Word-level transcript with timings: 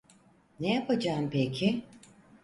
Ne 0.59 0.73
yapacağım 0.73 1.29
peki? 1.31 1.83